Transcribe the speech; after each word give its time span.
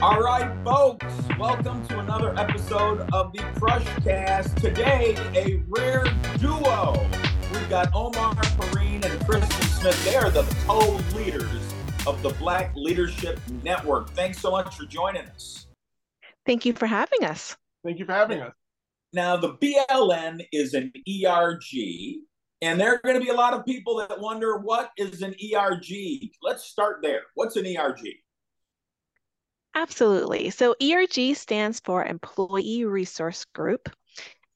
All 0.00 0.20
right, 0.20 0.56
folks, 0.64 1.12
welcome 1.40 1.84
to 1.88 1.98
another 1.98 2.32
episode 2.38 3.00
of 3.12 3.32
the 3.32 3.40
Crushcast. 3.58 4.54
Today, 4.60 5.16
a 5.34 5.60
rare 5.66 6.04
duo. 6.38 7.04
We've 7.52 7.68
got 7.68 7.92
Omar 7.92 8.36
Perine 8.36 9.04
and 9.04 9.26
Kristen 9.26 9.66
Smith. 9.70 10.04
They 10.04 10.14
are 10.14 10.30
the 10.30 10.44
co-leaders 10.68 11.74
of 12.06 12.22
the 12.22 12.30
Black 12.38 12.70
Leadership 12.76 13.40
Network. 13.64 14.10
Thanks 14.10 14.38
so 14.38 14.52
much 14.52 14.76
for 14.76 14.84
joining 14.84 15.22
us. 15.22 15.66
Thank 16.46 16.64
you 16.64 16.74
for 16.74 16.86
having 16.86 17.24
us. 17.24 17.56
Thank 17.84 17.98
you 17.98 18.04
for 18.04 18.12
having 18.12 18.40
us. 18.40 18.52
Now, 19.12 19.36
the 19.36 19.54
BLN 19.54 20.46
is 20.52 20.74
an 20.74 20.92
ERG, 21.08 22.20
and 22.62 22.80
there 22.80 22.94
are 22.94 23.00
going 23.02 23.18
to 23.18 23.20
be 23.20 23.30
a 23.30 23.34
lot 23.34 23.52
of 23.52 23.66
people 23.66 23.96
that 23.96 24.20
wonder 24.20 24.58
what 24.58 24.92
is 24.96 25.22
an 25.22 25.34
ERG. 25.52 26.30
Let's 26.40 26.66
start 26.66 26.98
there. 27.02 27.22
What's 27.34 27.56
an 27.56 27.66
ERG? 27.66 27.98
Absolutely. 29.80 30.50
So 30.50 30.74
ERG 30.82 31.36
stands 31.36 31.78
for 31.78 32.04
Employee 32.04 32.84
Resource 32.84 33.44
Group. 33.44 33.88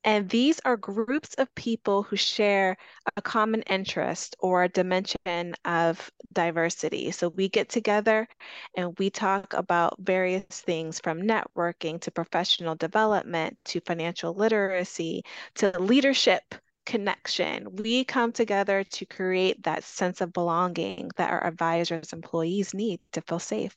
And 0.05 0.29
these 0.29 0.61
are 0.65 0.77
groups 0.77 1.35
of 1.35 1.55
people 1.55 2.03
who 2.03 2.17
share 2.17 2.77
a 3.17 3.23
common 3.23 3.63
interest 3.63 4.37
or 4.41 4.65
a 4.65 4.69
dimension 4.69 5.55
of 5.65 6.11
diversity. 6.33 7.13
So 7.13 7.29
we 7.29 7.49
get 7.49 7.69
together 7.69 8.29
and 8.77 8.99
we 8.99 9.11
talk 9.11 9.55
about 9.55 9.97
various 10.01 10.45
things 10.49 10.99
from 11.01 11.23
networking 11.23 12.01
to 12.03 12.11
professional 12.11 12.75
development 12.75 13.57
to 13.67 13.81
financial 13.81 14.35
literacy 14.35 15.25
to 15.55 15.79
leadership 15.79 16.55
connection. 16.85 17.77
We 17.77 18.05
come 18.05 18.33
together 18.33 18.85
to 18.85 19.07
create 19.07 19.63
that 19.63 19.85
sense 19.85 20.21
of 20.21 20.33
belonging 20.33 21.11
that 21.17 21.31
our 21.31 21.47
advisors, 21.47 22.13
employees 22.13 22.75
need 22.75 23.01
to 23.13 23.23
feel 23.23 23.39
safe. 23.39 23.77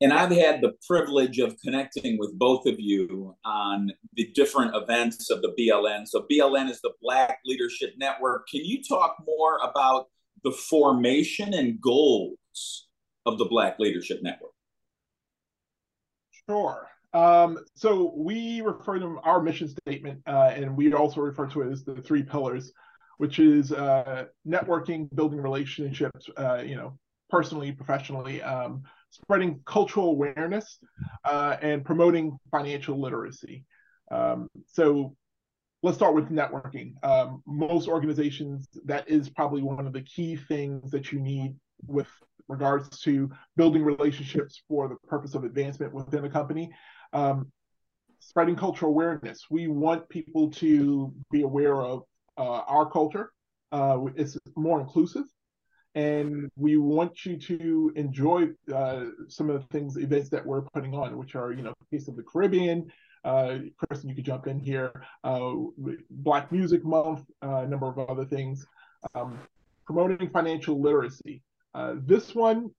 And 0.00 0.12
I've 0.12 0.30
had 0.30 0.60
the 0.60 0.74
privilege 0.86 1.40
of 1.40 1.56
connecting 1.60 2.18
with 2.18 2.38
both 2.38 2.66
of 2.66 2.78
you 2.78 3.34
on 3.44 3.90
the 4.14 4.30
different 4.32 4.74
events 4.76 5.28
of 5.28 5.42
the 5.42 5.52
BLN. 5.58 6.06
So, 6.06 6.24
BLN 6.30 6.70
is 6.70 6.80
the 6.80 6.92
Black 7.02 7.38
Leadership 7.44 7.94
Network. 7.98 8.46
Can 8.48 8.64
you 8.64 8.80
talk 8.82 9.16
more 9.26 9.58
about 9.58 10.06
the 10.44 10.52
formation 10.52 11.52
and 11.52 11.80
goals 11.80 12.86
of 13.26 13.38
the 13.38 13.46
Black 13.46 13.80
Leadership 13.80 14.20
Network? 14.22 14.52
Sure. 16.48 16.88
Um, 17.12 17.58
so, 17.74 18.12
we 18.16 18.60
refer 18.60 19.00
to 19.00 19.18
our 19.24 19.42
mission 19.42 19.68
statement, 19.68 20.22
uh, 20.28 20.52
and 20.54 20.76
we 20.76 20.92
also 20.92 21.22
refer 21.22 21.48
to 21.48 21.62
it 21.62 21.72
as 21.72 21.82
the 21.82 21.96
three 21.96 22.22
pillars, 22.22 22.72
which 23.16 23.40
is 23.40 23.72
uh, 23.72 24.26
networking, 24.46 25.08
building 25.16 25.40
relationships, 25.40 26.28
uh, 26.36 26.62
you 26.64 26.76
know, 26.76 26.96
personally, 27.30 27.72
professionally. 27.72 28.40
Um, 28.42 28.84
spreading 29.10 29.60
cultural 29.64 30.10
awareness 30.10 30.78
uh, 31.24 31.56
and 31.62 31.84
promoting 31.84 32.36
financial 32.50 33.00
literacy. 33.00 33.64
Um, 34.10 34.48
so 34.66 35.14
let's 35.82 35.96
start 35.96 36.14
with 36.14 36.30
networking. 36.30 36.92
Um, 37.02 37.42
most 37.46 37.88
organizations, 37.88 38.68
that 38.84 39.08
is 39.08 39.28
probably 39.28 39.62
one 39.62 39.86
of 39.86 39.92
the 39.92 40.02
key 40.02 40.36
things 40.36 40.90
that 40.90 41.12
you 41.12 41.20
need 41.20 41.54
with 41.86 42.08
regards 42.48 42.98
to 43.00 43.30
building 43.56 43.84
relationships 43.84 44.62
for 44.68 44.88
the 44.88 44.96
purpose 45.06 45.34
of 45.34 45.44
advancement 45.44 45.92
within 45.92 46.24
a 46.24 46.30
company. 46.30 46.70
Um, 47.12 47.52
spreading 48.20 48.56
cultural 48.56 48.90
awareness. 48.90 49.46
We 49.50 49.68
want 49.68 50.08
people 50.08 50.50
to 50.52 51.14
be 51.30 51.42
aware 51.42 51.80
of 51.80 52.02
uh, 52.36 52.42
our 52.42 52.90
culture. 52.90 53.30
Uh, 53.70 53.98
it's 54.16 54.36
more 54.56 54.80
inclusive 54.80 55.24
and 55.94 56.50
we 56.56 56.76
want 56.76 57.24
you 57.24 57.36
to 57.36 57.92
enjoy 57.96 58.48
uh, 58.74 59.06
some 59.28 59.50
of 59.50 59.60
the 59.60 59.66
things, 59.68 59.96
events 59.96 60.28
that 60.30 60.44
we're 60.44 60.62
putting 60.62 60.94
on, 60.94 61.16
which 61.16 61.34
are, 61.34 61.52
you 61.52 61.62
know, 61.62 61.72
Taste 61.90 62.08
of 62.08 62.16
the 62.16 62.22
Caribbean. 62.22 62.90
Uh, 63.24 63.58
Kristen, 63.76 64.08
you 64.08 64.14
could 64.14 64.24
jump 64.24 64.46
in 64.46 64.58
here. 64.58 64.92
Uh, 65.24 65.54
Black 66.10 66.52
Music 66.52 66.84
Month, 66.84 67.24
uh, 67.42 67.62
a 67.62 67.66
number 67.66 67.86
of 67.86 67.98
other 67.98 68.24
things. 68.24 68.66
Um, 69.14 69.38
promoting 69.86 70.30
financial 70.30 70.80
literacy. 70.80 71.42
Uh, 71.74 71.94
this 72.04 72.34
one, 72.34 72.70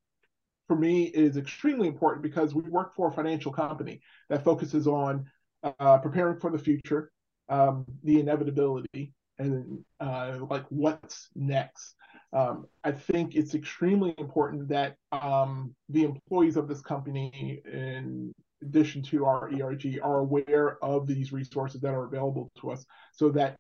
for 0.68 0.76
me, 0.76 1.06
is 1.06 1.38
extremely 1.38 1.88
important 1.88 2.22
because 2.22 2.54
we 2.54 2.62
work 2.70 2.96
for 2.96 3.10
a 3.10 3.12
financial 3.12 3.52
company 3.52 4.02
that 4.30 4.44
focuses 4.44 4.88
on 4.88 5.26
uh, 5.64 5.98
preparing 5.98 6.40
for 6.40 6.52
the 6.52 6.58
future, 6.58 7.12
um, 7.50 7.86
the 8.04 8.20
inevitability, 8.20 9.14
and 9.40 9.84
uh, 10.00 10.38
like 10.50 10.66
what's 10.70 11.30
next. 11.36 11.96
Um, 12.32 12.68
I 12.84 12.92
think 12.92 13.36
it's 13.36 13.56
extremely 13.56 14.14
important 14.18 14.68
that 14.70 14.96
um, 15.12 15.74
the 15.90 16.04
employees 16.04 16.58
of 16.58 16.68
this 16.68 16.82
company, 16.82 17.62
in 17.66 18.34
addition 18.62 19.02
to 19.04 19.26
our 19.26 19.50
ERG, 19.52 20.00
are 20.04 20.20
aware 20.20 20.84
of 20.84 21.08
these 21.08 21.32
resources 21.32 21.82
that 21.82 21.94
are 21.94 22.06
available 22.06 22.52
to 22.62 22.72
us 22.72 22.86
so 23.14 23.30
that 23.30 23.58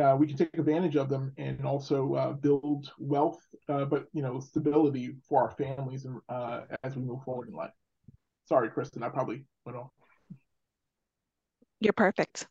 uh, 0.00 0.16
we 0.18 0.26
can 0.26 0.36
take 0.36 0.50
advantage 0.54 0.96
of 0.96 1.08
them 1.08 1.32
and 1.38 1.64
also 1.64 2.14
uh, 2.14 2.32
build 2.32 2.90
wealth, 2.98 3.40
uh, 3.68 3.84
but 3.84 4.06
you 4.12 4.22
know 4.22 4.40
stability 4.40 5.16
for 5.28 5.42
our 5.42 5.50
families 5.50 6.04
and, 6.04 6.20
uh, 6.28 6.62
as 6.84 6.96
we 6.96 7.02
move 7.02 7.22
forward 7.22 7.48
in 7.48 7.54
life. 7.54 7.72
Sorry, 8.46 8.68
Kristen, 8.70 9.02
I 9.02 9.08
probably 9.08 9.44
went 9.64 9.78
off. 9.78 9.90
You're 11.80 11.92
perfect. 11.92 12.46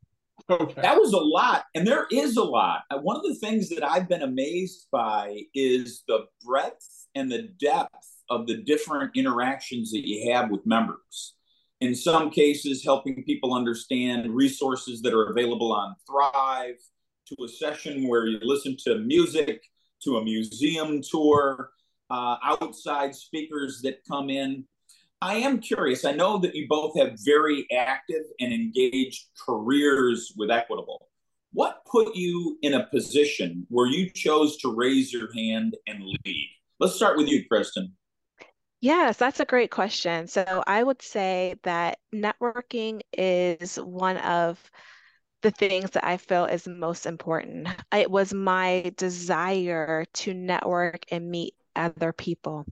Okay. 0.50 0.82
That 0.82 0.98
was 0.98 1.14
a 1.14 1.18
lot. 1.18 1.66
And 1.74 1.88
there 1.88 2.06
is 2.12 2.38
a 2.38 2.44
lot. 2.44 2.84
Uh, 2.92 3.00
one 3.00 3.16
of 3.16 3.24
the 3.24 3.36
things 3.36 3.70
that 3.70 3.84
I've 3.84 4.08
been 4.08 4.22
amazed 4.22 4.88
by 4.92 5.42
is 5.56 6.04
the 6.08 6.26
breadth 6.46 7.08
and 7.16 7.32
the 7.32 7.50
depth 7.60 8.08
of 8.30 8.46
the 8.46 8.58
different 8.58 9.12
interactions 9.16 9.92
that 9.92 10.08
you 10.08 10.32
have 10.32 10.52
with 10.52 10.66
members. 10.66 11.36
In 11.82 11.96
some 11.96 12.30
cases, 12.30 12.84
helping 12.84 13.24
people 13.24 13.54
understand 13.54 14.34
resources 14.34 15.02
that 15.02 15.14
are 15.14 15.30
available 15.30 15.74
on 15.74 15.96
Thrive, 16.08 16.78
to 17.28 17.44
a 17.44 17.48
session 17.48 18.08
where 18.08 18.28
you 18.28 18.40
listen 18.42 18.78
to 18.86 19.00
music, 19.00 19.64
to 20.04 20.18
a 20.18 20.24
museum 20.24 21.02
tour, 21.02 21.72
uh, 22.10 22.38
outside 22.44 23.16
speakers 23.16 23.82
that 23.82 24.00
come 24.08 24.30
in. 24.30 24.66
I 25.26 25.38
am 25.38 25.60
curious. 25.60 26.06
I 26.06 26.12
know 26.12 26.38
that 26.38 26.54
you 26.54 26.68
both 26.70 26.96
have 27.00 27.18
very 27.26 27.66
active 27.76 28.22
and 28.40 28.54
engaged 28.54 29.26
careers 29.44 30.32
with 30.38 30.52
Equitable. 30.52 31.10
What 31.52 31.84
put 31.92 32.16
you 32.16 32.60
in 32.62 32.76
a 32.76 32.86
position 32.86 33.66
where 33.70 33.88
you 33.88 34.12
chose 34.12 34.56
to 34.58 34.76
raise 34.76 35.12
your 35.12 35.34
hand 35.34 35.78
and 35.88 36.04
lead? 36.04 36.50
Let's 36.80 36.94
start 36.94 37.18
with 37.18 37.28
you, 37.28 37.44
Kristen. 37.48 37.94
Yes, 38.82 39.18
that's 39.18 39.40
a 39.40 39.46
great 39.46 39.72
question. 39.72 40.28
So 40.28 40.64
I 40.68 40.84
would 40.84 41.02
say 41.02 41.56
that 41.64 41.98
networking 42.14 43.02
is 43.12 43.78
one 43.78 44.18
of 44.18 44.62
the 45.42 45.50
things 45.50 45.90
that 45.92 46.06
I 46.06 46.18
feel 46.18 46.46
is 46.46 46.68
most 46.68 47.08
important. 47.08 47.68
It 47.92 48.12
was 48.12 48.32
my 48.32 48.94
desire 48.96 50.06
to 50.06 50.34
network 50.36 51.06
and 51.10 51.32
meet 51.32 51.56
other 51.76 52.12
people. 52.14 52.66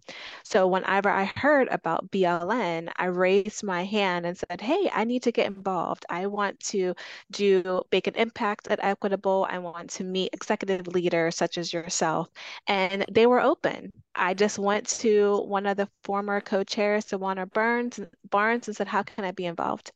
So 0.43 0.67
whenever 0.67 1.09
I 1.09 1.25
heard 1.35 1.67
about 1.69 2.11
BLN, 2.11 2.89
I 2.95 3.05
raised 3.05 3.63
my 3.63 3.83
hand 3.85 4.25
and 4.25 4.37
said, 4.37 4.61
Hey, 4.61 4.89
I 4.93 5.03
need 5.03 5.23
to 5.23 5.31
get 5.31 5.47
involved. 5.47 6.05
I 6.09 6.27
want 6.27 6.59
to 6.71 6.93
do 7.31 7.81
make 7.91 8.07
an 8.07 8.15
impact 8.15 8.67
at 8.69 8.79
Equitable. 8.83 9.45
I 9.49 9.59
want 9.59 9.89
to 9.91 10.03
meet 10.03 10.33
executive 10.33 10.87
leaders 10.87 11.35
such 11.35 11.57
as 11.57 11.73
yourself. 11.73 12.29
And 12.67 13.05
they 13.11 13.25
were 13.27 13.41
open. 13.41 13.91
I 14.15 14.33
just 14.33 14.59
went 14.59 14.87
to 15.01 15.37
one 15.45 15.65
of 15.65 15.77
the 15.77 15.89
former 16.03 16.39
co-chairs, 16.41 17.05
Tawana 17.05 17.51
Burns 17.51 17.99
Barnes, 18.29 18.67
and 18.67 18.75
said, 18.77 18.87
How 18.87 19.03
can 19.03 19.25
I 19.25 19.31
be 19.31 19.45
involved? 19.45 19.91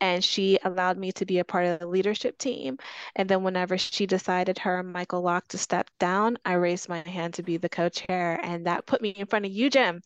And 0.00 0.22
she 0.24 0.58
allowed 0.64 0.98
me 0.98 1.12
to 1.12 1.26
be 1.26 1.38
a 1.38 1.44
part 1.44 1.66
of 1.66 1.78
the 1.78 1.86
leadership 1.86 2.38
team. 2.38 2.78
And 3.16 3.28
then 3.28 3.42
whenever 3.42 3.78
she 3.78 4.06
decided 4.06 4.58
her 4.58 4.80
and 4.80 4.92
Michael 4.92 5.22
Locke 5.22 5.48
to 5.48 5.58
step 5.58 5.90
down, 5.98 6.38
I 6.44 6.54
raised 6.54 6.88
my 6.88 7.06
hand 7.06 7.34
to 7.34 7.42
be 7.42 7.56
the 7.56 7.68
co-chair, 7.68 8.40
and 8.42 8.66
that 8.66 8.86
put 8.86 9.02
me 9.02 9.10
in 9.10 9.26
front 9.26 9.46
of 9.46 9.52
you, 9.52 9.70
Jim. 9.70 10.02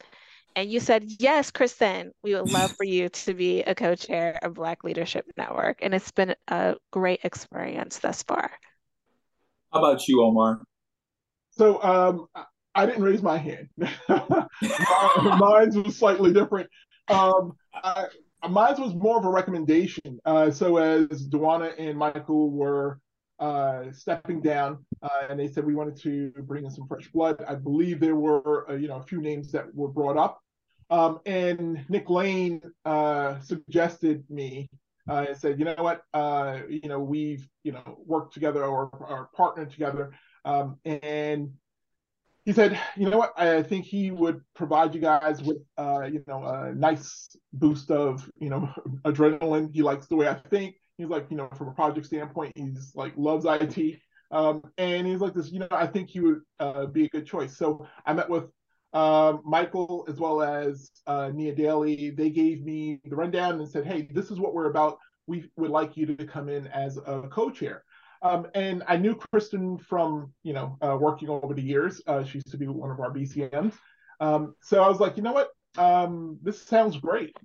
And 0.56 0.71
you 0.71 0.79
said, 0.79 1.05
yes, 1.19 1.50
Kristen, 1.50 2.12
we 2.23 2.35
would 2.35 2.53
love 2.53 2.73
for 2.77 2.85
you 2.85 3.09
to 3.09 3.35
be 3.35 3.62
a 3.62 3.75
co-chair 3.75 4.39
of 4.43 4.55
Black 4.55 4.85
Leadership 4.85 5.27
Network. 5.37 5.79
And 5.83 5.93
it's 5.93 6.12
been 6.12 6.37
a 6.47 6.77
great 6.93 7.21
experience 7.25 7.99
thus 7.99 8.23
far. 8.23 8.53
How 9.73 9.81
about 9.81 10.06
you, 10.06 10.23
Omar? 10.23 10.62
So 11.50 11.83
um, 11.83 12.29
I 12.75 12.87
didn't 12.87 13.03
raise 13.03 13.23
my 13.23 13.37
hand. 13.37 13.69
Mine 14.09 15.83
was 15.83 15.97
slightly 15.97 16.33
different. 16.33 16.69
Um, 17.09 17.56
I, 17.75 18.06
mine 18.49 18.81
was 18.81 18.94
more 18.94 19.19
of 19.19 19.25
a 19.25 19.31
recommendation. 19.31 20.19
Uh, 20.25 20.50
so 20.50 20.76
as 20.76 21.29
Duana 21.29 21.73
and 21.79 21.99
Michael 21.99 22.50
were 22.50 23.00
uh, 23.38 23.85
stepping 23.93 24.41
down, 24.41 24.85
uh, 25.02 25.26
and 25.29 25.38
they 25.38 25.49
said 25.49 25.64
we 25.64 25.75
wanted 25.75 25.96
to 26.02 26.31
bring 26.43 26.64
in 26.64 26.70
some 26.70 26.87
fresh 26.87 27.08
blood. 27.08 27.43
I 27.46 27.55
believe 27.55 28.00
there 28.00 28.17
were 28.17 28.70
uh, 28.70 28.75
you 28.75 28.88
know 28.88 28.96
a 28.96 29.02
few 29.02 29.20
names 29.20 29.52
that 29.52 29.75
were 29.75 29.88
brought 29.88 30.17
up, 30.17 30.41
um, 30.91 31.20
and 31.26 31.85
Nick 31.88 32.08
Lane 32.11 32.61
uh, 32.85 33.41
suggested 33.41 34.25
me. 34.29 34.69
Uh, 35.06 35.26
and 35.29 35.37
said, 35.37 35.58
you 35.58 35.67
know 35.67 35.75
what, 35.76 36.00
you 36.70 36.88
know 36.88 36.99
we've 36.99 37.46
you 37.62 37.73
know 37.73 37.99
worked 38.06 38.32
together 38.32 38.64
or, 38.64 38.88
or 38.88 39.29
partnered 39.37 39.70
together, 39.70 40.12
um, 40.46 40.79
and 40.87 41.52
he 42.44 42.52
said, 42.52 42.79
you 42.96 43.08
know 43.08 43.19
what? 43.19 43.32
I 43.38 43.62
think 43.62 43.87
he 43.87 44.11
would 44.11 44.41
provide 44.55 44.94
you 44.94 45.00
guys 45.00 45.43
with, 45.43 45.58
uh, 45.79 46.02
you 46.02 46.23
know, 46.26 46.44
a 46.44 46.75
nice 46.75 47.29
boost 47.52 47.91
of, 47.91 48.29
you 48.38 48.50
know, 48.50 48.69
adrenaline. 49.05 49.73
He 49.73 49.82
likes 49.82 50.06
the 50.06 50.17
way 50.17 50.29
I 50.29 50.35
think. 50.35 50.76
He's 50.99 51.08
like, 51.08 51.26
you 51.31 51.37
know, 51.37 51.49
from 51.56 51.69
a 51.69 51.73
project 51.73 52.06
standpoint, 52.06 52.52
he's 52.55 52.93
like 52.94 53.12
loves 53.17 53.46
IT, 53.49 53.99
um, 54.31 54.62
and 54.79 55.06
he's 55.06 55.20
like 55.20 55.35
this. 55.35 55.50
You 55.50 55.61
know, 55.61 55.69
I 55.70 55.87
think 55.87 56.11
he 56.11 56.20
would 56.20 56.43
uh, 56.61 56.87
be 56.87 57.06
a 57.06 57.08
good 57.08 57.26
choice. 57.26 57.56
So 57.56 57.87
I 58.06 58.12
met 58.12 58.29
with 58.29 58.44
uh, 58.93 59.38
Michael 59.44 60.05
as 60.08 60.20
well 60.20 60.41
as 60.41 60.91
uh, 61.06 61.31
Nia 61.35 61.55
Daly. 61.55 62.11
They 62.11 62.31
gave 62.31 62.62
me 62.62 63.00
the 63.05 63.17
rundown 63.17 63.58
and 63.58 63.69
said, 63.69 63.87
hey, 63.87 64.08
this 64.12 64.31
is 64.31 64.38
what 64.38 64.55
we're 64.55 64.70
about. 64.70 64.99
We 65.26 65.50
would 65.56 65.70
like 65.70 65.96
you 65.96 66.06
to 66.14 66.26
come 66.26 66.49
in 66.49 66.67
as 66.69 66.99
a 66.99 67.23
co-chair. 67.31 67.82
Um, 68.25 68.47
and 68.55 68.82
I 68.88 68.97
knew 68.97 69.15
Kristen 69.15 69.76
from, 69.76 70.32
you 70.43 70.55
know, 70.55 70.79
uh, 70.81 70.97
working 70.99 71.29
over 71.29 71.53
the 71.53 71.62
years. 71.62 72.00
Uh, 72.06 72.25
she 72.25 72.38
used 72.38 72.50
to 72.53 72.56
be 72.56 72.67
one 72.67 72.91
of 72.91 72.99
our 72.99 73.12
BCMs. 73.12 73.75
Um, 74.19 74.55
so 74.62 74.82
I 74.82 74.88
was 74.88 74.99
like, 74.99 75.19
you 75.19 75.23
know 75.23 75.35
what? 75.35 75.50
Um, 75.76 76.38
this 76.43 76.62
sounds 76.62 76.97
great. 76.97 77.37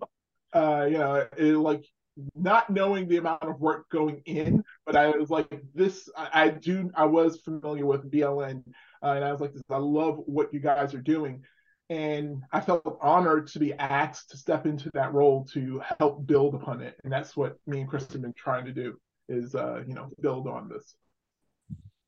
Uh, 0.54 0.88
you 0.90 0.98
know, 0.98 1.28
it, 1.38 1.58
like 1.58 1.86
not 2.34 2.70
knowing 2.70 3.10
the 3.10 3.18
amount 3.18 3.44
of 3.44 3.60
work 3.60 3.90
going 3.90 4.22
in, 4.26 4.64
but 4.86 4.96
I 4.96 5.10
was 5.10 5.30
like, 5.30 5.48
this, 5.76 6.08
I, 6.16 6.46
I 6.46 6.50
do, 6.50 6.90
I 6.96 7.06
was 7.06 7.42
familiar 7.42 7.86
with 7.86 8.10
BLN. 8.10 8.64
Uh, 9.04 9.08
and 9.08 9.26
I 9.26 9.34
was 9.34 9.42
like, 9.42 9.52
I 9.70 9.78
love 9.78 10.22
what 10.28 10.54
you 10.54 10.62
guys 10.62 10.94
are 10.94 11.02
doing. 11.02 11.44
And 11.90 12.44
I 12.54 12.62
felt 12.62 13.00
honored 13.02 13.48
to 13.48 13.60
be 13.60 13.74
asked 13.74 14.30
to 14.30 14.38
step 14.38 14.66
into 14.66 14.90
that 14.94 15.14
role 15.14 15.46
to 15.54 15.82
help 16.00 16.26
build 16.26 16.56
upon 16.56 16.82
it. 16.82 16.96
And 17.04 17.12
that's 17.12 17.36
what 17.36 17.58
me 17.68 17.82
and 17.82 17.90
Kristen 17.90 18.14
have 18.14 18.22
been 18.22 18.34
trying 18.34 18.66
to 18.66 18.72
do 18.72 18.98
is 19.30 19.56
uh, 19.56 19.84
you 19.88 19.94
know 19.94 20.10
build 20.22 20.48
on 20.48 20.70
this. 20.70 20.96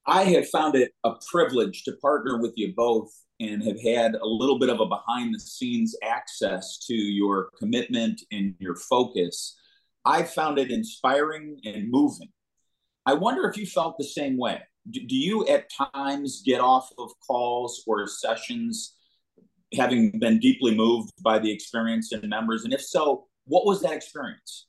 I 0.06 0.24
have 0.24 0.50
found 0.50 0.76
it 0.76 0.92
a 1.04 1.14
privilege 1.30 1.84
to 1.84 1.94
partner 2.02 2.42
with 2.42 2.54
you 2.56 2.74
both 2.76 3.12
and 3.40 3.64
have 3.64 3.80
had 3.82 4.16
a 4.16 4.26
little 4.26 4.60
bit 4.60 4.70
of 4.70 4.80
a 4.80 4.86
behind 4.86 5.34
the 5.34 5.40
scenes 5.40 5.96
access 6.04 6.80
to 6.88 6.94
your 6.94 7.50
commitment 7.58 8.22
and 8.32 8.56
your 8.60 8.76
focus. 8.76 9.58
I 10.04 10.24
found 10.24 10.58
it 10.58 10.72
inspiring 10.72 11.60
and 11.64 11.90
moving. 11.90 12.30
I 13.06 13.14
wonder 13.14 13.48
if 13.48 13.58
you 13.58 13.66
felt 13.66 13.98
the 13.98 14.04
same 14.04 14.38
way. 14.38 14.62
Do 14.90 15.16
you 15.16 15.48
at 15.48 15.70
times 15.94 16.42
get 16.44 16.60
off 16.60 16.90
of 16.98 17.12
calls 17.26 17.84
or 17.86 18.08
sessions 18.08 18.96
having 19.74 20.20
been 20.20 20.40
deeply 20.40 20.76
moved 20.76 21.12
by 21.24 21.38
the 21.38 21.52
experience 21.52 22.12
and 22.12 22.28
members? 22.28 22.64
And 22.64 22.74
if 22.74 22.82
so, 22.82 23.28
what 23.46 23.66
was 23.66 23.82
that 23.82 23.94
experience? 23.94 24.68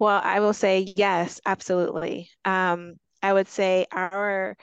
Well, 0.00 0.20
I 0.24 0.40
will 0.40 0.52
say 0.54 0.80
yes, 0.96 1.40
absolutely. 1.46 2.30
Um, 2.44 2.98
I 3.22 3.32
would 3.32 3.46
say 3.48 3.86
our 3.92 4.56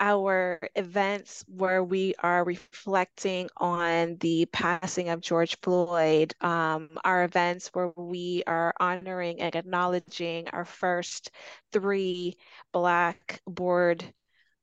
our 0.00 0.58
events 0.74 1.44
where 1.46 1.82
we 1.84 2.14
are 2.18 2.44
reflecting 2.44 3.48
on 3.56 4.16
the 4.18 4.46
passing 4.52 5.10
of 5.10 5.20
George 5.20 5.56
Floyd, 5.62 6.34
um, 6.40 6.90
our 7.04 7.22
events 7.24 7.68
where 7.72 7.92
we 7.96 8.42
are 8.48 8.74
honoring 8.80 9.40
and 9.40 9.54
acknowledging 9.54 10.48
our 10.48 10.64
first 10.64 11.30
three 11.72 12.36
Black 12.72 13.40
board 13.46 14.04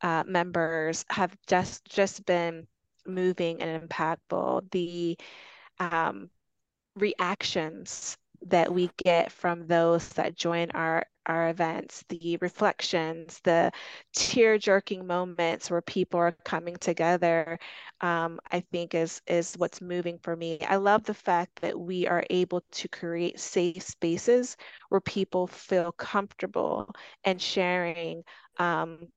uh, 0.02 0.24
members 0.28 1.06
have 1.10 1.36
just 1.48 1.86
just 1.86 2.26
been 2.26 2.68
moving 3.08 3.62
and 3.62 3.90
impactful. 3.90 4.70
The 4.72 5.18
um, 5.80 6.30
reactions 6.96 8.18
that 8.48 8.74
we 8.74 8.90
get 9.04 9.32
from 9.32 9.68
those 9.68 10.10
that 10.10 10.36
join 10.36 10.72
our 10.72 11.06
our 11.26 11.50
events, 11.50 12.04
the 12.10 12.38
reflections, 12.42 13.40
the 13.44 13.72
tear 14.14 14.58
jerking 14.58 15.06
moments 15.06 15.70
where 15.70 15.82
people 15.82 16.20
are 16.20 16.32
coming 16.44 16.76
together, 16.78 17.60
um, 18.02 18.40
I 18.52 18.62
think 18.62 18.96
is 18.96 19.22
is 19.28 19.56
what's 19.58 19.82
moving 19.82 20.18
for 20.20 20.36
me. 20.36 20.60
I 20.62 20.78
love 20.78 21.04
the 21.04 21.14
fact 21.14 21.62
that 21.62 21.80
we 21.80 22.08
are 22.08 22.24
able 22.30 22.62
to 22.72 22.88
create 22.88 23.40
safe 23.40 23.84
spaces 23.84 24.58
where 24.90 25.02
people 25.02 25.48
feel 25.48 25.92
comfortable 25.92 26.94
and 27.24 27.42
sharing 27.42 28.24
um, 28.58 29.08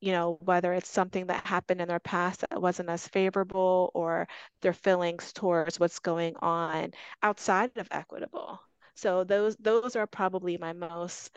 you 0.00 0.12
know, 0.12 0.38
whether 0.42 0.72
it's 0.74 0.88
something 0.90 1.26
that 1.26 1.46
happened 1.46 1.80
in 1.80 1.88
their 1.88 2.00
past 2.00 2.40
that 2.40 2.60
wasn't 2.60 2.88
as 2.88 3.08
favorable 3.08 3.90
or 3.94 4.28
their 4.60 4.72
feelings 4.74 5.32
towards 5.32 5.80
what's 5.80 5.98
going 6.00 6.36
on 6.36 6.92
outside 7.22 7.76
of 7.76 7.88
equitable. 7.90 8.60
So 8.96 9.24
those 9.24 9.56
those 9.56 9.94
are 9.94 10.06
probably 10.06 10.58
my 10.58 10.72
most 10.72 11.36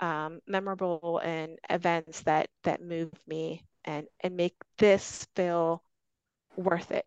um, 0.00 0.40
memorable 0.46 1.20
and 1.22 1.58
events 1.68 2.22
that 2.22 2.48
that 2.64 2.82
move 2.82 3.10
me 3.26 3.64
and 3.84 4.06
and 4.20 4.36
make 4.36 4.54
this 4.78 5.26
feel 5.34 5.82
worth 6.56 6.90
it. 6.90 7.06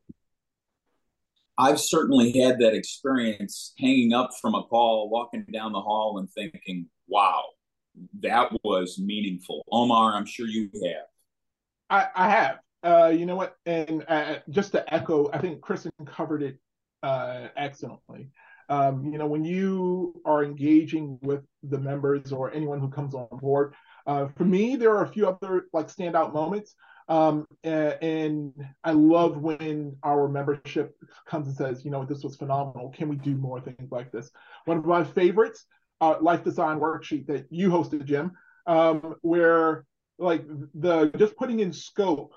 I've 1.57 1.79
certainly 1.79 2.31
had 2.39 2.59
that 2.59 2.73
experience 2.73 3.73
hanging 3.77 4.13
up 4.13 4.31
from 4.41 4.55
a 4.55 4.63
call, 4.63 5.09
walking 5.09 5.45
down 5.53 5.71
the 5.71 5.81
hall 5.81 6.17
and 6.17 6.27
thinking, 6.31 6.87
wow, 7.07 7.43
that 8.21 8.51
was 8.63 8.99
meaningful. 8.99 9.63
Omar, 9.71 10.13
I'm 10.13 10.25
sure 10.25 10.47
you 10.47 10.71
have. 10.73 11.05
I, 11.89 12.07
I 12.15 12.29
have. 12.29 12.59
Uh, 12.81 13.09
you 13.09 13.27
know 13.27 13.35
what? 13.35 13.55
And 13.67 14.03
uh, 14.07 14.39
just 14.49 14.71
to 14.71 14.93
echo, 14.93 15.29
I 15.31 15.37
think 15.37 15.61
Kristen 15.61 15.91
covered 16.05 16.41
it 16.41 16.57
uh, 17.03 17.49
excellently. 17.55 18.29
Um, 18.69 19.05
you 19.11 19.17
know, 19.17 19.27
when 19.27 19.43
you 19.43 20.19
are 20.25 20.43
engaging 20.43 21.19
with 21.21 21.41
the 21.63 21.77
members 21.77 22.31
or 22.31 22.51
anyone 22.51 22.79
who 22.79 22.89
comes 22.89 23.13
on 23.13 23.27
board, 23.31 23.73
uh, 24.05 24.27
for 24.35 24.45
me, 24.45 24.75
there 24.75 24.91
are 24.91 25.03
a 25.03 25.07
few 25.07 25.27
other 25.27 25.67
like 25.73 25.87
standout 25.87 26.33
moments. 26.33 26.75
Um, 27.09 27.45
and, 27.63 27.97
and, 28.01 28.53
I 28.83 28.91
love 28.91 29.37
when 29.37 29.97
our 30.03 30.29
membership 30.29 30.95
comes 31.27 31.47
and 31.47 31.55
says, 31.55 31.83
you 31.83 31.91
know, 31.91 32.05
this 32.05 32.23
was 32.23 32.37
phenomenal. 32.37 32.91
Can 32.91 33.09
we 33.09 33.17
do 33.17 33.35
more 33.35 33.59
things 33.59 33.91
like 33.91 34.09
this? 34.13 34.31
One 34.63 34.77
of 34.77 34.85
my 34.85 35.03
favorites 35.03 35.65
uh, 36.03 36.15
life 36.21 36.43
design 36.43 36.79
worksheet 36.79 37.27
that 37.27 37.45
you 37.49 37.69
hosted, 37.69 38.05
Jim, 38.05 38.31
um, 38.67 39.15
where 39.21 39.85
like 40.19 40.45
the 40.75 41.11
just 41.17 41.35
putting 41.37 41.59
in 41.59 41.71
scope 41.73 42.33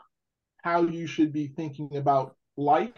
how 0.62 0.82
you 0.82 1.06
should 1.06 1.32
be 1.32 1.48
thinking 1.48 1.96
about 1.96 2.36
life, 2.56 2.92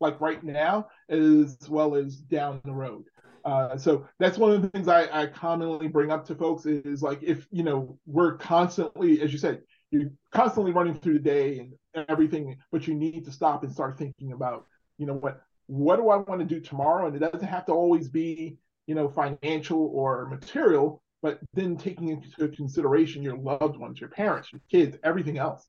like 0.00 0.20
right 0.20 0.42
now, 0.42 0.88
as 1.08 1.58
well 1.68 1.94
as 1.94 2.16
down 2.16 2.60
the 2.64 2.72
road. 2.72 3.04
Uh, 3.44 3.76
so 3.76 4.06
that's 4.18 4.36
one 4.36 4.52
of 4.52 4.60
the 4.60 4.68
things 4.68 4.88
I, 4.88 5.22
I 5.22 5.26
commonly 5.26 5.88
bring 5.88 6.10
up 6.10 6.26
to 6.26 6.34
folks 6.34 6.66
is 6.66 7.02
like 7.02 7.22
if 7.22 7.46
you 7.50 7.62
know 7.62 7.98
we're 8.06 8.36
constantly, 8.36 9.22
as 9.22 9.32
you 9.32 9.38
said, 9.38 9.62
you're 9.90 10.10
constantly 10.30 10.72
running 10.72 10.94
through 10.94 11.14
the 11.14 11.20
day 11.20 11.58
and 11.94 12.06
everything, 12.08 12.56
but 12.70 12.86
you 12.86 12.94
need 12.94 13.24
to 13.24 13.32
stop 13.32 13.64
and 13.64 13.72
start 13.72 13.98
thinking 13.98 14.32
about, 14.32 14.66
you 14.98 15.06
know 15.06 15.14
what, 15.14 15.42
what 15.66 15.96
do 15.96 16.10
I 16.10 16.16
want 16.16 16.40
to 16.40 16.46
do 16.46 16.60
tomorrow? 16.60 17.06
And 17.06 17.16
it 17.16 17.18
doesn't 17.18 17.48
have 17.48 17.66
to 17.66 17.72
always 17.72 18.08
be 18.08 18.58
you 18.90 18.96
know, 18.96 19.08
financial 19.08 19.90
or 19.94 20.26
material, 20.26 21.00
but 21.22 21.38
then 21.54 21.76
taking 21.76 22.08
into 22.08 22.48
consideration 22.48 23.22
your 23.22 23.36
loved 23.36 23.76
ones, 23.76 24.00
your 24.00 24.10
parents, 24.10 24.50
your 24.52 24.60
kids, 24.68 24.96
everything 25.04 25.38
else. 25.38 25.64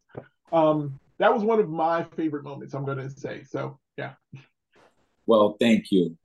Um, 0.51 0.99
that 1.19 1.31
was 1.31 1.43
one 1.43 1.59
of 1.59 1.69
my 1.69 2.03
favorite 2.15 2.43
moments. 2.43 2.73
I'm 2.73 2.83
going 2.83 2.97
to 2.97 3.11
say 3.11 3.43
so. 3.43 3.77
Yeah. 3.97 4.13
Well, 5.25 5.57
thank 5.59 5.91
you. 5.91 6.17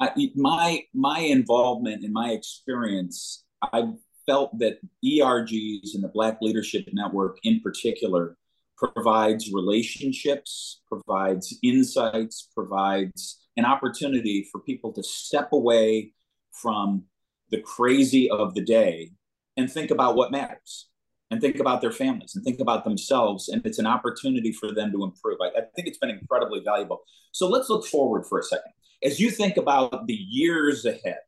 I, 0.00 0.10
my 0.34 0.82
my 0.92 1.20
involvement 1.20 2.04
and 2.04 2.12
my 2.12 2.30
experience, 2.30 3.44
I 3.62 3.92
felt 4.26 4.58
that 4.58 4.78
ERGs 5.04 5.94
and 5.94 6.02
the 6.02 6.10
Black 6.12 6.38
Leadership 6.40 6.88
Network 6.92 7.38
in 7.44 7.60
particular 7.60 8.36
provides 8.76 9.52
relationships, 9.52 10.80
provides 10.88 11.56
insights, 11.62 12.48
provides 12.54 13.46
an 13.56 13.64
opportunity 13.64 14.48
for 14.50 14.60
people 14.60 14.92
to 14.92 15.02
step 15.02 15.52
away 15.52 16.12
from 16.52 17.04
the 17.50 17.60
crazy 17.60 18.28
of 18.30 18.54
the 18.54 18.64
day 18.64 19.12
and 19.56 19.70
think 19.70 19.90
about 19.90 20.16
what 20.16 20.32
matters 20.32 20.88
and 21.32 21.40
think 21.40 21.58
about 21.58 21.80
their 21.80 21.90
families 21.90 22.36
and 22.36 22.44
think 22.44 22.60
about 22.60 22.84
themselves. 22.84 23.48
And 23.48 23.64
it's 23.64 23.78
an 23.78 23.86
opportunity 23.86 24.52
for 24.52 24.70
them 24.72 24.92
to 24.92 25.02
improve. 25.02 25.38
I, 25.40 25.46
I, 25.46 25.62
think 25.74 25.88
it's 25.88 25.96
been 25.96 26.10
incredibly 26.10 26.60
valuable. 26.60 27.00
So 27.32 27.48
let's 27.48 27.70
look 27.70 27.86
forward 27.86 28.26
for 28.26 28.38
a 28.38 28.42
second. 28.42 28.70
As 29.02 29.18
you 29.18 29.30
think 29.30 29.56
about 29.56 30.06
the 30.06 30.14
years 30.14 30.84
ahead, 30.84 31.20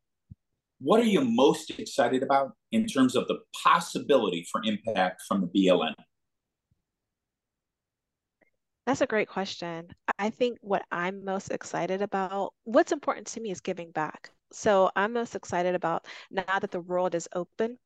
what 0.78 1.00
are 1.00 1.04
you 1.04 1.22
most 1.22 1.70
excited 1.70 2.22
about 2.22 2.52
in 2.70 2.86
terms 2.86 3.16
of 3.16 3.26
the 3.28 3.38
possibility 3.64 4.46
for 4.52 4.60
impact 4.64 5.22
from 5.26 5.40
the 5.40 5.46
BLN? 5.46 5.94
That's 8.86 9.00
a 9.00 9.06
great 9.06 9.28
question. 9.28 9.88
I 10.18 10.28
think 10.28 10.58
what 10.60 10.84
I'm 10.92 11.24
most 11.24 11.50
excited 11.50 12.02
about, 12.02 12.52
what's 12.64 12.92
important 12.92 13.26
to 13.28 13.40
me 13.40 13.50
is 13.50 13.62
giving 13.62 13.90
back. 13.92 14.28
So 14.52 14.90
I'm 14.94 15.14
most 15.14 15.34
excited 15.34 15.74
about 15.74 16.04
now 16.30 16.58
that 16.60 16.70
the 16.70 16.80
world 16.80 17.14
is 17.14 17.26
open, 17.34 17.78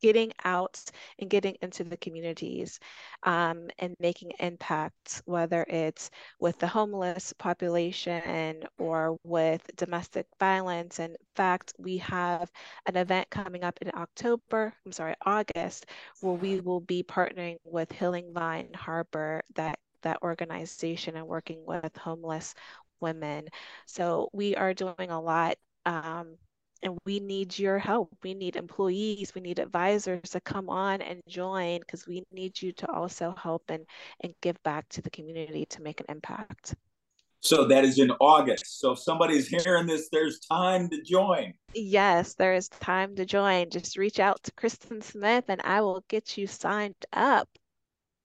getting 0.00 0.32
out 0.44 0.82
and 1.18 1.30
getting 1.30 1.56
into 1.62 1.84
the 1.84 1.96
communities 1.96 2.80
um, 3.24 3.68
and 3.78 3.94
making 4.00 4.32
impacts, 4.40 5.22
whether 5.24 5.64
it's 5.68 6.10
with 6.40 6.58
the 6.58 6.66
homeless 6.66 7.32
population 7.38 8.62
or 8.78 9.18
with 9.24 9.62
domestic 9.76 10.26
violence. 10.38 10.98
In 10.98 11.16
fact, 11.34 11.72
we 11.78 11.98
have 11.98 12.50
an 12.86 12.96
event 12.96 13.28
coming 13.30 13.64
up 13.64 13.78
in 13.80 13.90
October, 13.94 14.72
I'm 14.84 14.92
sorry, 14.92 15.14
August, 15.24 15.86
where 16.20 16.34
we 16.34 16.60
will 16.60 16.80
be 16.80 17.02
partnering 17.02 17.56
with 17.64 17.90
Healing 17.92 18.32
Vine 18.32 18.72
Harbor 18.74 19.42
that 19.54 19.78
that 20.02 20.22
organization 20.22 21.16
and 21.16 21.26
working 21.26 21.64
with 21.66 21.96
homeless 21.96 22.54
women. 23.00 23.48
So 23.86 24.28
we 24.32 24.54
are 24.56 24.74
doing 24.74 25.10
a 25.10 25.20
lot 25.20 25.56
um, 25.86 26.36
and 26.82 26.98
we 27.04 27.20
need 27.20 27.58
your 27.58 27.78
help. 27.78 28.14
We 28.22 28.34
need 28.34 28.56
employees, 28.56 29.34
we 29.34 29.40
need 29.40 29.58
advisors 29.58 30.30
to 30.30 30.40
come 30.40 30.68
on 30.68 31.00
and 31.02 31.20
join 31.28 31.80
because 31.80 32.06
we 32.06 32.24
need 32.32 32.60
you 32.60 32.72
to 32.72 32.90
also 32.90 33.34
help 33.40 33.64
and, 33.68 33.84
and 34.20 34.34
give 34.40 34.62
back 34.62 34.88
to 34.90 35.02
the 35.02 35.10
community 35.10 35.66
to 35.66 35.82
make 35.82 36.00
an 36.00 36.06
impact. 36.08 36.74
So 37.40 37.66
that 37.66 37.84
is 37.84 37.98
in 37.98 38.10
August. 38.20 38.80
So 38.80 38.92
if 38.92 38.98
somebody's 38.98 39.46
hearing 39.46 39.86
this, 39.86 40.08
there's 40.10 40.40
time 40.40 40.88
to 40.90 41.00
join. 41.02 41.54
Yes, 41.72 42.34
there 42.34 42.54
is 42.54 42.68
time 42.68 43.14
to 43.16 43.24
join. 43.24 43.70
Just 43.70 43.96
reach 43.96 44.18
out 44.18 44.42
to 44.42 44.52
Kristen 44.52 45.00
Smith 45.00 45.44
and 45.48 45.60
I 45.62 45.80
will 45.80 46.04
get 46.08 46.36
you 46.36 46.46
signed 46.46 46.96
up. 47.12 47.48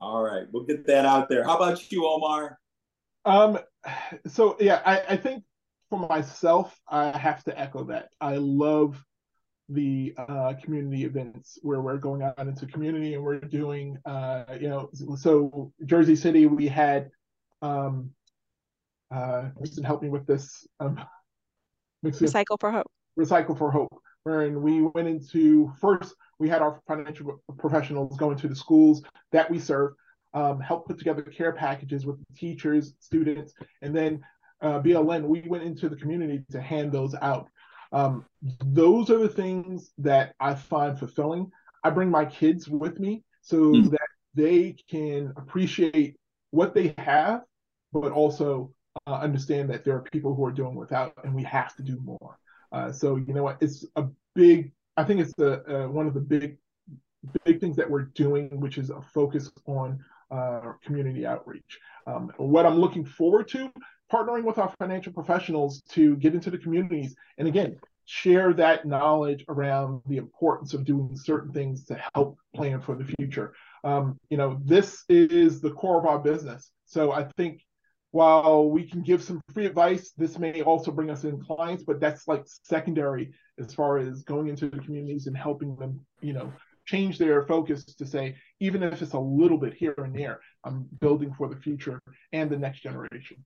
All 0.02 0.24
right, 0.24 0.46
we'll 0.52 0.66
get 0.66 0.88
that 0.88 1.06
out 1.06 1.30
there. 1.30 1.44
How 1.44 1.56
about 1.56 1.92
you, 1.92 2.08
Omar? 2.08 2.60
Um, 3.24 3.60
so 4.28 4.58
yeah, 4.60 4.82
I, 4.86 5.02
I 5.10 5.18
think 5.18 5.44
for 5.94 6.08
myself, 6.08 6.76
I 6.88 7.16
have 7.16 7.44
to 7.44 7.60
echo 7.60 7.84
that. 7.84 8.10
I 8.20 8.38
love 8.38 9.00
the 9.70 10.16
uh, 10.18 10.54
community 10.64 11.06
events 11.06 11.60
where 11.62 11.82
we're 11.82 11.98
going 11.98 12.24
out 12.24 12.40
into 12.40 12.66
community 12.66 13.14
and 13.14 13.24
we're 13.24 13.40
doing, 13.40 14.00
uh, 14.06 14.46
you 14.60 14.70
know, 14.70 14.90
so 15.16 15.72
Jersey 15.86 16.16
City, 16.16 16.48
we 16.48 16.68
had, 16.68 17.12
um, 17.62 18.10
uh, 19.12 19.50
Kristen, 19.56 19.84
help 19.84 20.02
me 20.02 20.10
with 20.10 20.26
this. 20.26 20.66
Um, 20.80 21.00
Recycle 22.04 22.60
for 22.60 22.72
Hope. 22.72 22.88
Recycle 23.18 23.56
for 23.56 23.70
Hope, 23.70 23.96
wherein 24.24 24.64
we 24.64 24.82
went 24.82 25.08
into 25.08 25.72
first, 25.80 26.16
we 26.40 26.50
had 26.50 26.64
our 26.64 26.82
financial 26.88 27.40
professionals 27.60 28.18
go 28.18 28.32
into 28.32 28.48
the 28.48 28.56
schools 28.56 29.04
that 29.32 29.50
we 29.50 29.60
serve, 29.60 29.94
um, 30.34 30.60
help 30.60 30.88
put 30.88 30.98
together 30.98 31.22
care 31.22 31.54
packages 31.54 32.04
with 32.04 32.18
teachers, 32.36 32.96
students, 33.00 33.54
and 33.84 33.96
then 33.96 34.24
uh, 34.64 34.82
BLN, 34.82 35.24
we 35.24 35.42
went 35.42 35.64
into 35.64 35.90
the 35.90 35.96
community 35.96 36.44
to 36.52 36.62
hand 36.62 36.92
those 36.92 37.14
out. 37.22 37.50
Um, 37.92 38.26
those 38.66 39.10
are 39.12 39.20
the 39.20 39.30
things 39.30 39.92
that 40.00 40.34
I 40.40 40.56
find 40.56 40.98
fulfilling. 40.98 41.52
I 41.84 41.92
bring 41.92 42.10
my 42.10 42.26
kids 42.26 42.68
with 42.68 43.00
me 43.00 43.24
so 43.42 43.58
mm. 43.58 43.92
that 43.92 44.00
they 44.34 44.76
can 44.90 45.34
appreciate 45.36 46.16
what 46.52 46.74
they 46.74 46.96
have, 46.98 47.42
but 47.92 48.12
also 48.12 48.72
uh, 49.06 49.16
understand 49.16 49.70
that 49.70 49.84
there 49.84 49.96
are 49.96 50.02
people 50.02 50.34
who 50.34 50.46
are 50.46 50.52
doing 50.52 50.76
without, 50.76 51.14
and 51.24 51.36
we 51.36 51.44
have 51.44 51.76
to 51.76 51.84
do 51.84 52.00
more. 52.02 52.38
Uh, 52.72 52.92
so 52.92 53.18
you 53.18 53.34
know 53.34 53.44
what? 53.44 53.58
It's 53.62 53.86
a 53.96 54.06
big. 54.34 54.72
I 54.98 55.04
think 55.04 55.20
it's 55.20 55.34
the 55.36 55.64
uh, 55.68 55.88
one 55.88 56.08
of 56.08 56.14
the 56.14 56.20
big, 56.20 56.58
big 57.44 57.60
things 57.60 57.76
that 57.76 57.90
we're 57.90 58.04
doing, 58.16 58.60
which 58.60 58.78
is 58.78 58.90
a 58.90 59.02
focus 59.14 59.52
on 59.68 60.04
uh, 60.32 60.74
community 60.84 61.26
outreach. 61.26 61.80
Um, 62.08 62.32
what 62.38 62.66
I'm 62.66 62.80
looking 62.80 63.06
forward 63.06 63.48
to 63.50 63.72
partnering 64.14 64.44
with 64.44 64.58
our 64.58 64.72
financial 64.80 65.12
professionals 65.12 65.82
to 65.90 66.16
get 66.18 66.36
into 66.36 66.52
the 66.52 66.58
communities 66.58 67.16
and 67.38 67.48
again 67.48 67.76
share 68.06 68.54
that 68.54 68.86
knowledge 68.86 69.46
around 69.48 70.02
the 70.08 70.18
importance 70.18 70.74
of 70.74 70.84
doing 70.84 71.16
certain 71.16 71.52
things 71.54 71.86
to 71.86 71.98
help 72.14 72.38
plan 72.54 72.82
for 72.82 72.96
the 72.96 73.06
future. 73.18 73.54
Um, 73.86 74.20
you 74.30 74.38
know 74.38 74.60
this 74.64 75.04
is 75.10 75.62
the 75.62 75.72
core 75.72 76.00
of 76.00 76.06
our 76.06 76.20
business. 76.20 76.72
So 76.86 77.12
i 77.12 77.24
think 77.38 77.62
while 78.12 78.70
we 78.70 78.88
can 78.88 79.02
give 79.02 79.24
some 79.24 79.42
free 79.54 79.66
advice 79.66 80.12
this 80.16 80.38
may 80.38 80.62
also 80.62 80.92
bring 80.92 81.10
us 81.10 81.24
in 81.24 81.42
clients 81.42 81.84
but 81.84 82.00
that's 82.00 82.28
like 82.28 82.44
secondary 82.46 83.34
as 83.58 83.74
far 83.74 83.98
as 83.98 84.22
going 84.22 84.48
into 84.50 84.70
the 84.70 84.78
communities 84.78 85.26
and 85.26 85.36
helping 85.36 85.76
them 85.78 86.00
you 86.22 86.34
know 86.34 86.54
change 86.86 87.18
their 87.18 87.42
focus 87.48 87.84
to 87.84 88.06
say 88.06 88.36
even 88.60 88.84
if 88.84 89.02
it's 89.02 89.14
a 89.14 89.20
little 89.20 89.58
bit 89.58 89.74
here 89.74 89.96
and 89.98 90.16
there 90.16 90.40
i'm 90.64 90.86
building 91.02 91.34
for 91.34 91.50
the 91.50 91.56
future 91.56 92.00
and 92.34 92.52
the 92.52 92.58
next 92.58 92.82
generation 92.84 93.44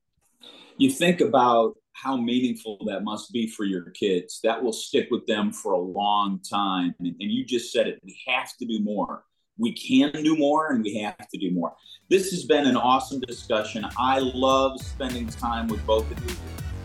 you 0.77 0.89
think 0.89 1.21
about 1.21 1.75
how 1.93 2.15
meaningful 2.15 2.77
that 2.85 3.03
must 3.03 3.31
be 3.31 3.47
for 3.47 3.63
your 3.63 3.89
kids. 3.91 4.39
That 4.43 4.63
will 4.63 4.73
stick 4.73 5.07
with 5.09 5.25
them 5.25 5.51
for 5.51 5.73
a 5.73 5.79
long 5.79 6.39
time. 6.47 6.93
And, 6.99 7.07
and, 7.07 7.31
you 7.31 7.43
just 7.43 7.71
said 7.71 7.87
it. 7.87 7.99
We 8.03 8.19
have 8.27 8.55
to 8.57 8.65
do 8.65 8.79
more. 8.83 9.23
We 9.57 9.73
can 9.73 10.11
do 10.23 10.37
more 10.37 10.71
and 10.71 10.83
we 10.83 10.99
have 10.99 11.27
to 11.29 11.37
do 11.39 11.51
more. 11.51 11.73
This 12.09 12.29
has 12.29 12.45
been 12.45 12.67
an 12.67 12.77
awesome 12.77 13.19
discussion. 13.21 13.83
I 13.97 14.19
love 14.19 14.79
spending 14.79 15.27
time 15.27 15.67
with 15.67 15.83
both 15.87 16.09
of 16.11 16.29
you. 16.29 16.35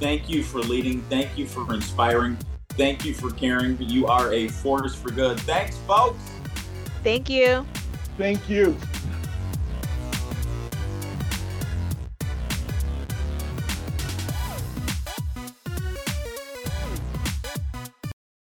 Thank 0.01 0.31
you 0.31 0.43
for 0.43 0.61
leading. 0.61 1.03
Thank 1.03 1.37
you 1.37 1.47
for 1.47 1.75
inspiring. 1.75 2.39
Thank 2.71 3.05
you 3.05 3.13
for 3.13 3.31
caring. 3.31 3.77
You 3.83 4.07
are 4.07 4.33
a 4.33 4.49
force 4.49 4.95
for 4.95 5.11
good. 5.11 5.39
Thanks, 5.41 5.77
folks. 5.87 6.23
Thank 7.05 7.29
you. 7.29 7.67
Thank 8.17 8.49
you. 8.49 8.77